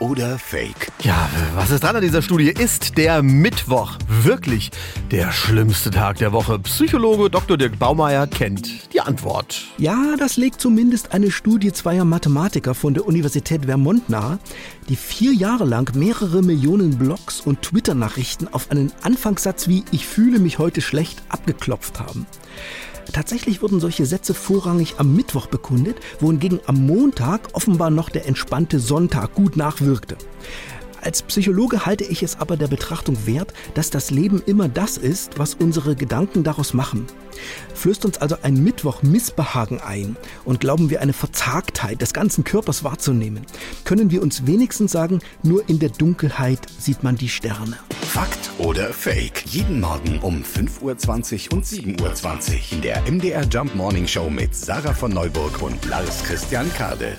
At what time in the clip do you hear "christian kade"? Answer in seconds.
56.24-57.16